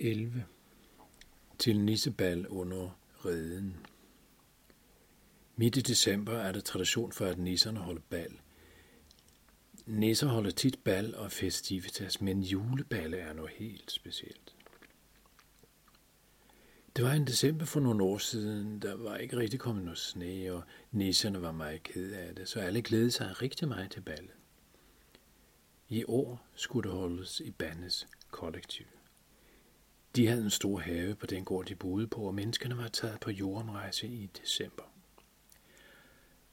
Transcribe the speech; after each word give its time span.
11. 0.00 0.44
Til 1.58 1.80
nissebal 1.80 2.48
under 2.48 2.98
reden. 3.24 3.86
Midt 5.56 5.76
i 5.76 5.80
december 5.80 6.32
er 6.32 6.52
der 6.52 6.60
tradition 6.60 7.12
for, 7.12 7.26
at 7.26 7.38
nisserne 7.38 7.80
holder 7.80 8.02
bal. 8.10 8.40
Nisser 9.86 10.26
holder 10.26 10.50
tit 10.50 10.78
bal 10.84 11.14
og 11.14 11.32
festivitas, 11.32 12.20
men 12.20 12.40
juleballe 12.40 13.16
er 13.16 13.32
noget 13.32 13.50
helt 13.50 13.92
specielt. 13.92 14.54
Det 16.96 17.04
var 17.04 17.12
en 17.12 17.26
december 17.26 17.64
for 17.64 17.80
nogle 17.80 18.04
år 18.04 18.18
siden, 18.18 18.82
der 18.82 18.94
var 18.94 19.16
ikke 19.16 19.36
rigtig 19.36 19.60
kommet 19.60 19.84
noget 19.84 19.98
sne, 19.98 20.52
og 20.52 20.62
nisserne 20.92 21.42
var 21.42 21.52
meget 21.52 21.82
kede 21.82 22.16
af 22.16 22.34
det, 22.34 22.48
så 22.48 22.60
alle 22.60 22.82
glædede 22.82 23.10
sig 23.10 23.42
rigtig 23.42 23.68
meget 23.68 23.90
til 23.90 24.00
ballet. 24.00 24.30
I 25.88 26.04
år 26.04 26.46
skulle 26.54 26.90
det 26.90 26.98
holdes 26.98 27.40
i 27.40 27.50
Bandes 27.50 28.08
kollektiv. 28.30 28.86
De 30.16 30.26
havde 30.26 30.42
en 30.42 30.50
stor 30.50 30.78
have 30.78 31.14
på 31.14 31.26
den 31.26 31.44
gård, 31.44 31.66
de 31.66 31.74
boede 31.74 32.06
på, 32.06 32.22
og 32.22 32.34
menneskene 32.34 32.76
var 32.76 32.88
taget 32.88 33.20
på 33.20 33.30
jordomrejse 33.30 34.06
i 34.06 34.30
december. 34.42 34.82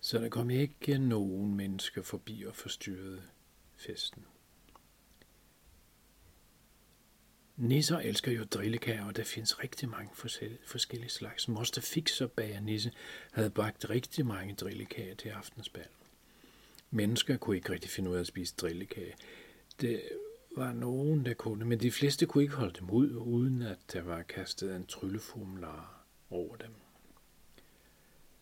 Så 0.00 0.18
der 0.18 0.28
kom 0.28 0.50
ikke 0.50 0.98
nogen 0.98 1.54
mennesker 1.54 2.02
forbi 2.02 2.44
og 2.44 2.56
forstyrrede 2.56 3.22
festen. 3.76 4.24
Nisser 7.56 7.98
elsker 7.98 8.32
jo 8.32 8.44
drillekager, 8.44 9.04
og 9.04 9.16
der 9.16 9.24
findes 9.24 9.62
rigtig 9.62 9.88
mange 9.88 10.10
forskellige 10.66 11.10
slags. 11.10 11.48
Moster 11.48 11.80
Fix 11.80 12.20
og 12.20 12.30
Bager 12.30 12.60
Nisse 12.60 12.92
havde 13.32 13.50
bagt 13.50 13.90
rigtig 13.90 14.26
mange 14.26 14.54
drillekager 14.54 15.14
til 15.14 15.28
aftensbal. 15.28 15.86
Mennesker 16.90 17.36
kunne 17.36 17.56
ikke 17.56 17.72
rigtig 17.72 17.90
finde 17.90 18.10
ud 18.10 18.16
af 18.16 18.20
at 18.20 18.26
spise 18.26 18.54
drillekage. 18.56 19.14
Det 19.80 20.02
var 20.56 20.72
nogen, 20.72 21.26
der 21.26 21.34
kunne, 21.34 21.64
men 21.64 21.80
de 21.80 21.90
fleste 21.90 22.26
kunne 22.26 22.42
ikke 22.44 22.54
holde 22.54 22.80
dem 22.80 22.90
ud, 22.90 23.10
uden 23.10 23.62
at 23.62 23.78
der 23.92 24.02
var 24.02 24.22
kastet 24.22 24.76
en 24.76 24.86
trylleformular 24.86 26.06
over 26.30 26.56
dem. 26.56 26.74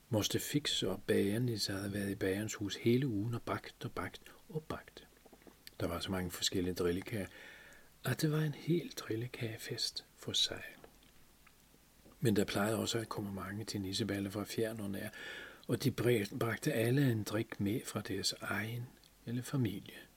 Moster 0.09 0.39
Fix 0.39 0.83
og 0.83 1.03
bagernisse 1.07 1.73
havde 1.73 1.93
været 1.93 2.11
i 2.11 2.15
bagerens 2.15 2.55
hus 2.55 2.77
hele 2.77 3.07
ugen 3.07 3.35
og 3.35 3.43
bagt 3.43 3.85
og 3.85 3.93
bagt 3.93 4.23
og 4.49 4.63
bagt. 4.63 5.09
Der 5.81 5.87
var 5.87 6.01
så 6.01 6.11
mange 6.11 6.31
forskellige 6.31 6.75
drillekager, 6.75 7.27
at 8.05 8.23
det 8.23 8.33
var 8.33 8.41
en 8.41 8.55
helt 8.55 8.99
drillekagefest 8.99 10.05
for 10.17 10.33
sig. 10.33 10.63
Men 12.21 12.37
der 12.37 12.45
plejede 12.45 12.79
også 12.79 12.99
at 12.99 13.09
komme 13.09 13.33
mange 13.33 13.65
til 13.65 13.81
nisseballer 13.81 14.31
fra 14.31 14.45
fjern 14.45 14.81
og 14.81 14.91
nær, 14.91 15.09
og 15.69 15.85
de 15.85 15.91
bragte 16.39 16.73
alle 16.73 17.13
en 17.13 17.23
drik 17.23 17.61
med 17.61 17.81
fra 17.87 18.01
deres 18.01 18.35
egen 18.41 18.87
eller 19.27 19.43
familie. 19.43 20.10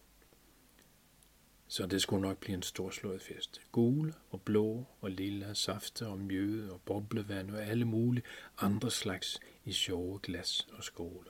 Så 1.74 1.86
det 1.86 2.02
skulle 2.02 2.22
nok 2.22 2.38
blive 2.38 2.56
en 2.56 2.62
storslået 2.62 3.22
fest. 3.22 3.62
Gule 3.72 4.14
og 4.30 4.42
blå 4.42 4.86
og 5.02 5.12
lilla 5.12 5.54
safter 5.54 6.08
og 6.08 6.20
mjøde 6.20 6.74
og 6.74 6.82
boblevand 6.82 7.52
og 7.52 7.64
alle 7.64 7.86
mulige 7.86 8.24
andre 8.58 8.92
slags 8.92 9.40
i 9.66 9.72
sjove 9.72 10.20
glas 10.24 10.68
og 10.72 10.84
skåle. 10.84 11.30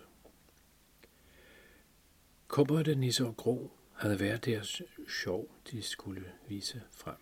Kobberte, 2.48 2.96
nisse 2.96 3.26
og 3.26 3.38
grå 3.38 3.72
havde 3.94 4.20
været 4.20 4.46
deres 4.46 4.82
sjov, 5.08 5.56
de 5.72 5.82
skulle 5.82 6.26
vise 6.48 6.82
frem. 6.92 7.18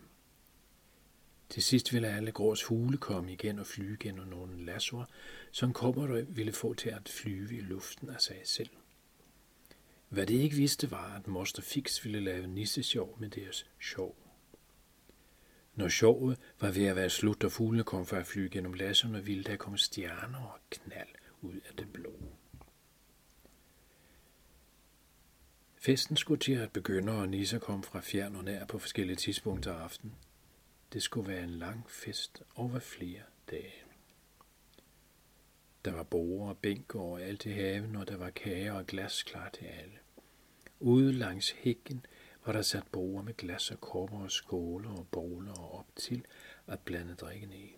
Til 1.49 1.63
sidst 1.63 1.93
ville 1.93 2.07
alle 2.07 2.31
grås 2.31 2.63
fugle 2.63 2.97
komme 2.97 3.33
igen 3.33 3.59
og 3.59 3.67
flyve 3.67 3.97
gennem 3.97 4.27
nogle 4.27 4.65
lassoer, 4.65 5.05
som 5.51 5.73
Kobber 5.73 6.21
ville 6.21 6.53
få 6.53 6.73
til 6.73 6.89
at 6.89 7.09
flyve 7.09 7.57
i 7.57 7.61
luften 7.61 8.09
af 8.09 8.21
sig 8.21 8.41
selv. 8.43 8.69
Hvad 10.11 10.25
de 10.25 10.33
ikke 10.33 10.55
vidste 10.55 10.91
var, 10.91 11.15
at 11.15 11.27
Moster 11.27 11.61
Fix 11.61 12.03
ville 12.05 12.19
lave 12.19 12.47
nissesjov 12.47 13.17
med 13.19 13.29
deres 13.29 13.65
sjov. 13.79 14.15
Når 15.75 15.87
sjovet 15.87 16.39
var 16.59 16.71
ved 16.71 16.85
at 16.85 16.95
være 16.95 17.09
slut, 17.09 17.43
og 17.43 17.51
fuglene 17.51 17.83
kom 17.83 18.05
for 18.05 18.17
at 18.17 18.27
flyve 18.27 18.49
gennem 18.49 18.73
lasserne, 18.73 19.25
ville 19.25 19.43
der 19.43 19.55
komme 19.55 19.77
stjerner 19.77 20.39
og 20.39 20.59
knald 20.69 21.07
ud 21.41 21.55
af 21.55 21.75
det 21.77 21.93
blå. 21.93 22.13
Festen 25.75 26.17
skulle 26.17 26.39
til 26.39 26.53
at 26.53 26.71
begynde, 26.71 27.11
og 27.11 27.29
Nisse 27.29 27.59
kom 27.59 27.83
fra 27.83 27.99
fjern 27.99 28.35
og 28.35 28.43
nær 28.43 28.65
på 28.65 28.79
forskellige 28.79 29.15
tidspunkter 29.15 29.73
af 29.73 29.83
aftenen. 29.83 30.15
Det 30.93 31.03
skulle 31.03 31.27
være 31.27 31.43
en 31.43 31.49
lang 31.49 31.89
fest 31.89 32.43
over 32.55 32.79
flere 32.79 33.21
dage. 33.51 33.90
Der 35.85 35.91
var 35.91 36.03
borer 36.03 36.49
og 36.49 36.57
bænk 36.57 36.95
over 36.95 37.17
alt 37.17 37.45
i 37.45 37.51
haven, 37.51 37.95
og 37.95 38.07
der 38.07 38.17
var 38.17 38.29
kager 38.29 38.73
og 38.73 38.87
glas 38.87 39.23
klar 39.23 39.49
til 39.49 39.65
alle. 39.65 39.97
Ude 40.79 41.13
langs 41.13 41.51
hækken 41.51 42.05
var 42.45 42.53
der 42.53 42.61
sat 42.61 42.87
borer 42.91 43.23
med 43.23 43.33
glas 43.37 43.71
og 43.71 43.81
kopper 43.81 44.19
og 44.19 44.31
skåle 44.31 44.89
og 44.89 45.07
bowler 45.11 45.53
og 45.53 45.79
op 45.79 45.87
til 45.95 46.25
at 46.67 46.79
blande 46.79 47.15
drikken 47.15 47.53
i. 47.53 47.75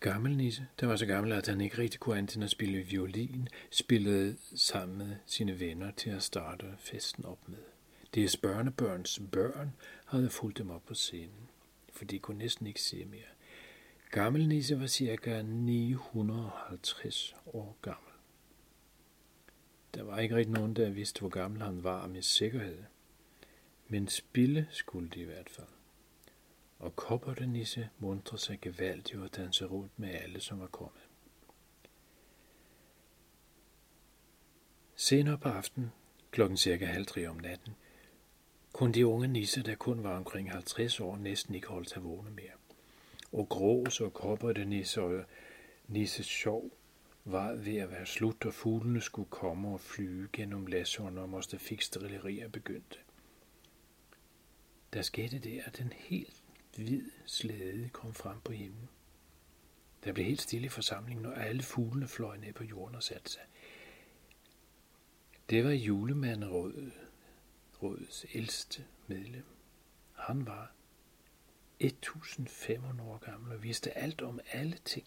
Gammel 0.00 0.36
Nisse, 0.36 0.66
der 0.80 0.86
var 0.86 0.96
så 0.96 1.06
gammel, 1.06 1.32
at 1.32 1.46
han 1.46 1.60
ikke 1.60 1.78
rigtig 1.78 2.00
kunne 2.00 2.18
andet 2.18 2.34
end 2.34 2.44
at 2.44 2.50
spille 2.50 2.82
violin, 2.82 3.48
spillede 3.70 4.36
sammen 4.54 4.98
med 4.98 5.16
sine 5.26 5.60
venner 5.60 5.90
til 5.90 6.10
at 6.10 6.22
starte 6.22 6.66
festen 6.78 7.24
op 7.24 7.48
med. 7.48 7.58
Deres 8.14 8.36
børnebørns 8.36 9.20
børn 9.32 9.72
havde 10.04 10.30
fulgt 10.30 10.58
dem 10.58 10.70
op 10.70 10.84
på 10.86 10.94
scenen, 10.94 11.48
for 11.92 12.04
de 12.04 12.18
kunne 12.18 12.38
næsten 12.38 12.66
ikke 12.66 12.80
se 12.80 13.04
mere. 13.04 13.20
Gammel 14.12 14.48
Nisse 14.48 14.80
var 14.80 14.86
cirka 14.86 15.42
950 15.42 17.34
år 17.46 17.76
gammel. 17.82 18.12
Der 19.94 20.02
var 20.02 20.18
ikke 20.18 20.36
rigtig 20.36 20.52
nogen, 20.52 20.76
der 20.76 20.90
vidste, 20.90 21.20
hvor 21.20 21.28
gammel 21.28 21.62
han 21.62 21.84
var 21.84 22.06
med 22.06 22.22
sikkerhed. 22.22 22.82
Men 23.88 24.08
spille 24.08 24.68
skulle 24.70 25.08
de 25.08 25.20
i 25.20 25.24
hvert 25.24 25.50
fald 25.50 25.66
og 26.78 26.96
kobbernisse 26.96 27.88
mundrer 27.98 28.36
sig 28.36 28.58
gevaldigt 28.60 29.20
og 29.20 29.36
danser 29.36 29.66
rundt 29.66 29.98
med 29.98 30.10
alle, 30.10 30.40
som 30.40 30.60
var 30.60 30.66
kommet. 30.66 31.02
Senere 34.94 35.38
på 35.38 35.48
aftenen, 35.48 35.92
klokken 36.30 36.56
cirka 36.56 36.84
halv 36.84 37.06
tre 37.06 37.26
om 37.26 37.36
natten, 37.36 37.74
kunne 38.72 38.94
de 38.94 39.06
unge 39.06 39.28
nisser, 39.28 39.62
der 39.62 39.74
kun 39.74 40.02
var 40.02 40.16
omkring 40.16 40.52
50 40.52 41.00
år, 41.00 41.16
næsten 41.16 41.54
ikke 41.54 41.68
holde 41.68 41.88
sig 41.88 42.04
vågne 42.04 42.30
mere. 42.30 42.61
Og 43.32 43.48
grås 43.48 44.00
og 44.00 44.12
kopperdenisse 44.12 45.02
og 45.02 45.24
nisses 45.88 46.26
sjov 46.26 46.70
var 47.24 47.52
ved 47.52 47.76
at 47.76 47.90
være 47.90 48.06
slut, 48.06 48.44
og 48.44 48.54
fuglene 48.54 49.00
skulle 49.00 49.30
komme 49.30 49.68
og 49.68 49.80
flyve 49.80 50.28
gennem 50.32 50.66
lassoerne, 50.66 51.20
og 51.20 51.28
måste 51.28 51.58
fik 51.58 51.82
drillerier 51.94 52.48
begyndte. 52.48 52.98
Der 54.92 55.02
skete 55.02 55.38
det, 55.38 55.62
at 55.64 55.78
den 55.78 55.92
helt 55.92 56.42
hvid 56.76 57.10
slæde 57.26 57.88
kom 57.88 58.14
frem 58.14 58.40
på 58.40 58.52
himlen. 58.52 58.88
Der 60.04 60.12
blev 60.12 60.26
helt 60.26 60.42
stille 60.42 60.66
i 60.66 60.68
forsamlingen, 60.68 61.26
og 61.26 61.46
alle 61.46 61.62
fuglene 61.62 62.08
fløj 62.08 62.36
ned 62.36 62.52
på 62.52 62.64
jorden 62.64 62.96
og 62.96 63.02
satte 63.02 63.30
sig. 63.30 63.42
Det 65.50 65.64
var 65.64 65.70
julemanden 65.70 66.50
Røds 67.82 68.26
ældste 68.34 68.84
medlem. 69.06 69.44
Han 70.12 70.46
var 70.46 70.72
1500 71.86 73.10
år 73.10 73.18
gammel 73.18 73.52
og 73.52 73.62
vidste 73.62 73.98
alt 73.98 74.22
om 74.22 74.40
alle 74.52 74.76
ting. 74.84 75.06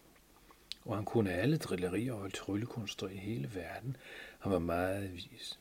Og 0.85 0.95
han 0.95 1.05
kunne 1.05 1.31
alle 1.31 1.57
drillerier 1.57 2.13
og 2.13 2.33
tryllekunster 2.33 3.07
i 3.07 3.17
hele 3.17 3.55
verden. 3.55 3.97
Han 4.39 4.51
var 4.51 4.59
meget 4.59 5.13
vis. 5.13 5.59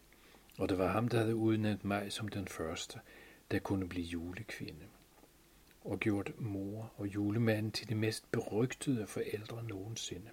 Og 0.58 0.68
det 0.68 0.78
var 0.78 0.88
ham, 0.88 1.08
der 1.08 1.18
havde 1.18 1.36
udnævnt 1.36 1.84
mig 1.84 2.12
som 2.12 2.28
den 2.28 2.48
første, 2.48 3.00
der 3.50 3.58
kunne 3.58 3.88
blive 3.88 4.06
julekvinde 4.06 4.86
og 5.84 6.00
gjort 6.00 6.32
mor 6.38 6.92
og 6.96 7.06
julemanden 7.06 7.72
til 7.72 7.88
de 7.88 7.94
mest 7.94 8.32
berygtede 8.32 9.06
forældre 9.06 9.64
nogensinde. 9.64 10.30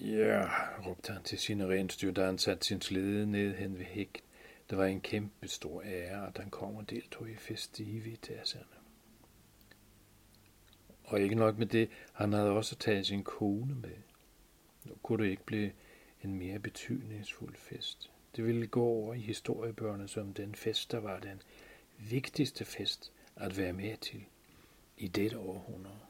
Ja, 0.00 0.48
råbte 0.86 1.12
han 1.12 1.22
til 1.22 1.38
sine 1.38 1.68
renstyr, 1.68 2.12
da 2.12 2.24
han 2.24 2.38
satte 2.38 2.66
sin 2.66 2.80
slede 2.80 3.26
ned 3.26 3.54
hen 3.54 3.78
ved 3.78 3.84
hækken. 3.84 4.22
Det 4.70 4.78
var 4.78 4.84
en 4.84 5.00
kæmpe 5.00 5.48
stor 5.48 5.82
ære, 5.82 6.26
at 6.26 6.38
han 6.38 6.50
kom 6.50 6.76
og 6.76 6.90
deltog 6.90 7.30
i 7.30 7.36
festivitaserne. 7.36 8.64
Og 11.04 11.20
ikke 11.20 11.34
nok 11.34 11.58
med 11.58 11.66
det, 11.66 11.90
han 12.12 12.32
havde 12.32 12.50
også 12.50 12.76
taget 12.76 13.06
sin 13.06 13.24
kone 13.24 13.74
med. 13.74 13.96
Nu 14.84 14.94
kunne 15.02 15.24
det 15.24 15.30
ikke 15.30 15.44
blive 15.44 15.72
en 16.24 16.34
mere 16.34 16.58
betydningsfuld 16.58 17.56
fest. 17.56 18.10
Det 18.36 18.44
ville 18.44 18.66
gå 18.66 18.82
over 18.82 19.14
i 19.14 19.20
historiebøgerne 19.20 20.08
som 20.08 20.34
den 20.34 20.54
fest, 20.54 20.92
der 20.92 20.98
var 20.98 21.20
den 21.20 21.42
vigtigste 21.98 22.64
fest 22.64 23.12
at 23.36 23.58
være 23.58 23.72
med 23.72 23.96
til 23.96 24.24
i 24.96 25.08
dette 25.08 25.38
århundrede. 25.38 26.07